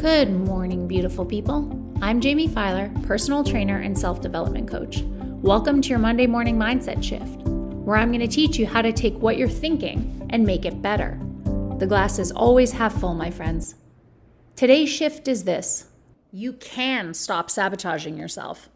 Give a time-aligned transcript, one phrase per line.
[0.00, 1.68] Good morning, beautiful people.
[2.00, 5.02] I'm Jamie Filer, personal trainer and self development coach.
[5.42, 7.42] Welcome to your Monday morning mindset shift,
[7.84, 10.80] where I'm going to teach you how to take what you're thinking and make it
[10.80, 11.20] better.
[11.76, 13.74] The glass is always half full, my friends.
[14.56, 15.90] Today's shift is this
[16.32, 18.70] you can stop sabotaging yourself.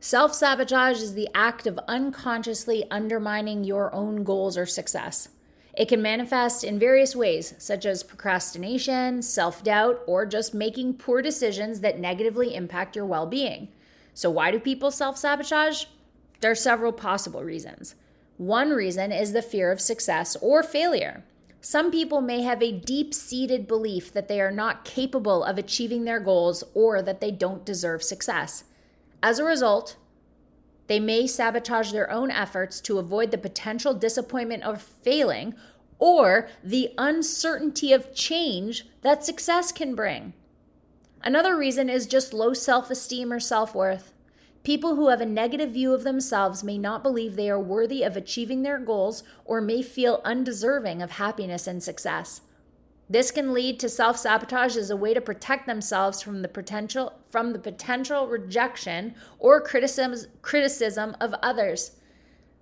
[0.00, 5.30] Self sabotage is the act of unconsciously undermining your own goals or success.
[5.78, 11.22] It can manifest in various ways, such as procrastination, self doubt, or just making poor
[11.22, 13.68] decisions that negatively impact your well being.
[14.12, 15.84] So, why do people self sabotage?
[16.40, 17.94] There are several possible reasons.
[18.38, 21.22] One reason is the fear of success or failure.
[21.60, 26.04] Some people may have a deep seated belief that they are not capable of achieving
[26.04, 28.64] their goals or that they don't deserve success.
[29.22, 29.94] As a result,
[30.88, 35.54] they may sabotage their own efforts to avoid the potential disappointment of failing
[35.98, 40.32] or the uncertainty of change that success can bring.
[41.22, 44.12] Another reason is just low self esteem or self worth.
[44.62, 48.16] People who have a negative view of themselves may not believe they are worthy of
[48.16, 52.42] achieving their goals or may feel undeserving of happiness and success.
[53.10, 57.52] This can lead to self-sabotage as a way to protect themselves from the potential from
[57.52, 61.92] the potential rejection or criticism criticism of others.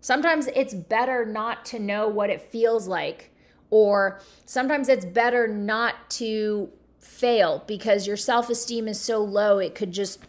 [0.00, 3.30] Sometimes it's better not to know what it feels like
[3.70, 6.68] or sometimes it's better not to
[7.00, 10.20] fail because your self-esteem is so low it could just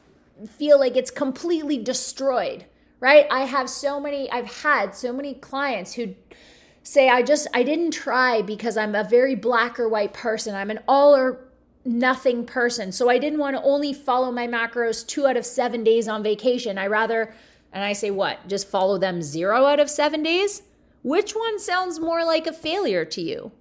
[0.49, 2.65] feel like it's completely destroyed,
[2.99, 3.25] right?
[3.29, 6.15] I have so many I've had so many clients who
[6.85, 10.55] say I just I didn't try because I'm a very black or white person.
[10.55, 11.39] I'm an all or
[11.83, 12.91] nothing person.
[12.91, 16.23] So I didn't want to only follow my macros 2 out of 7 days on
[16.23, 16.77] vacation.
[16.77, 17.33] I rather
[17.73, 18.47] and I say what?
[18.47, 20.61] Just follow them 0 out of 7 days?
[21.03, 23.51] Which one sounds more like a failure to you?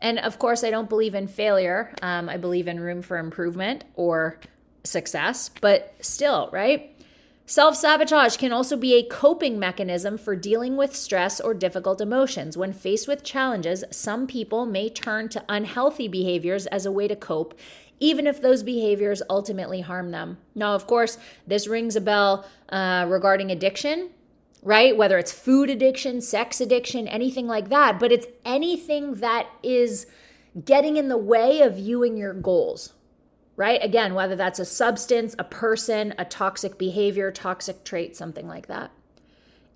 [0.00, 1.94] And of course, I don't believe in failure.
[2.02, 4.40] Um, I believe in room for improvement or
[4.82, 6.90] success, but still, right?
[7.44, 12.56] Self sabotage can also be a coping mechanism for dealing with stress or difficult emotions.
[12.56, 17.16] When faced with challenges, some people may turn to unhealthy behaviors as a way to
[17.16, 17.58] cope,
[17.98, 20.38] even if those behaviors ultimately harm them.
[20.54, 24.10] Now, of course, this rings a bell uh, regarding addiction,
[24.62, 24.96] right?
[24.96, 30.06] Whether it's food addiction, sex addiction, anything like that, but it's anything that is
[30.64, 32.92] getting in the way of you and your goals,
[33.56, 33.82] right?
[33.82, 38.90] Again, whether that's a substance, a person, a toxic behavior, toxic trait, something like that.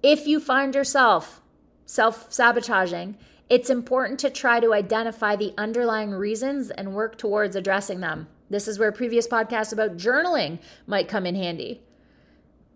[0.03, 1.41] If you find yourself
[1.85, 3.17] self sabotaging,
[3.49, 8.29] it's important to try to identify the underlying reasons and work towards addressing them.
[8.51, 11.83] This is where previous podcasts about journaling might come in handy.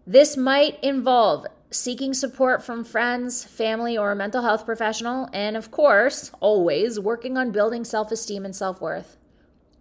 [0.06, 5.71] This might involve seeking support from friends, family, or a mental health professional, and of
[5.71, 9.17] course, always working on building self esteem and self worth.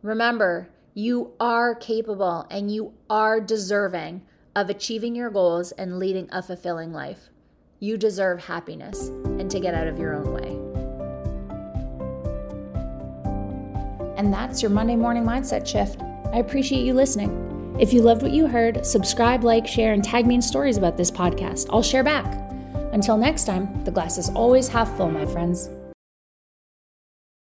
[0.01, 4.21] Remember, you are capable and you are deserving
[4.53, 7.29] of achieving your goals and leading a fulfilling life.
[7.79, 10.49] You deserve happiness and to get out of your own way.
[14.17, 16.01] And that's your Monday morning mindset shift.
[16.33, 17.77] I appreciate you listening.
[17.79, 20.97] If you loved what you heard, subscribe, like, share, and tag me in stories about
[20.97, 21.69] this podcast.
[21.69, 22.25] I'll share back.
[22.91, 25.69] Until next time, the glass is always half full, my friends.